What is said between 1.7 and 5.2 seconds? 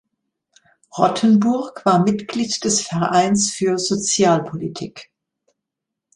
war Mitglied des Vereins für Socialpolitik.